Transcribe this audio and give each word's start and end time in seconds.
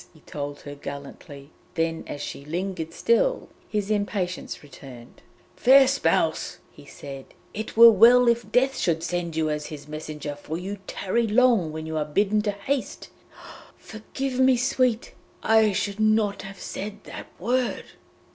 he 0.15 0.19
told 0.21 0.61
her 0.61 0.73
gallantly. 0.73 1.51
Then, 1.75 2.03
as 2.07 2.21
she 2.23 2.43
lingered 2.43 2.91
still, 2.91 3.49
his 3.69 3.91
impatience 3.91 4.63
returned: 4.63 5.21
'Fair 5.55 5.87
spouse,' 5.87 6.57
he 6.71 6.87
said, 6.87 7.25
'it 7.53 7.77
were 7.77 7.91
well 7.91 8.27
if 8.27 8.51
Death 8.51 8.79
should 8.79 9.03
send 9.03 9.35
you 9.35 9.51
as 9.51 9.67
his 9.67 9.87
messenger, 9.87 10.35
for 10.35 10.57
you 10.57 10.79
tarry 10.87 11.27
long 11.27 11.71
when 11.71 11.85
you 11.85 11.97
are 11.97 12.05
bidden 12.05 12.41
to 12.41 12.51
haste! 12.51 13.09
Forgive 13.77 14.39
me, 14.39 14.57
Sweet! 14.57 15.13
I 15.43 15.71
should 15.71 15.99
not 15.99 16.41
have 16.41 16.59
said 16.59 17.03
that 17.03 17.27
word!' 17.39 17.85